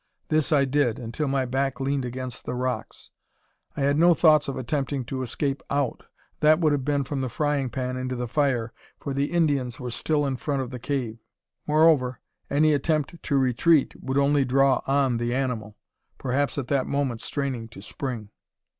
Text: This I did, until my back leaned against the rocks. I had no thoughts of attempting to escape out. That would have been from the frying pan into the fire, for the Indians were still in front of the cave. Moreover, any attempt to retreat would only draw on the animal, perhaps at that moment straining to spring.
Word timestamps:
This 0.29 0.51
I 0.51 0.65
did, 0.65 0.97
until 0.97 1.27
my 1.27 1.45
back 1.45 1.79
leaned 1.79 2.05
against 2.05 2.43
the 2.45 2.55
rocks. 2.55 3.11
I 3.77 3.81
had 3.81 3.97
no 3.99 4.15
thoughts 4.15 4.47
of 4.47 4.57
attempting 4.57 5.05
to 5.05 5.21
escape 5.21 5.61
out. 5.69 6.07
That 6.39 6.57
would 6.59 6.71
have 6.71 6.83
been 6.83 7.03
from 7.03 7.21
the 7.21 7.29
frying 7.29 7.69
pan 7.69 7.97
into 7.97 8.15
the 8.15 8.27
fire, 8.27 8.73
for 8.97 9.13
the 9.13 9.25
Indians 9.25 9.79
were 9.79 9.91
still 9.91 10.25
in 10.25 10.37
front 10.37 10.63
of 10.63 10.71
the 10.71 10.79
cave. 10.79 11.19
Moreover, 11.67 12.19
any 12.49 12.73
attempt 12.73 13.21
to 13.21 13.37
retreat 13.37 13.93
would 14.01 14.17
only 14.17 14.43
draw 14.43 14.81
on 14.87 15.17
the 15.17 15.35
animal, 15.35 15.77
perhaps 16.17 16.57
at 16.57 16.67
that 16.69 16.87
moment 16.87 17.21
straining 17.21 17.67
to 17.67 17.79
spring. 17.79 18.29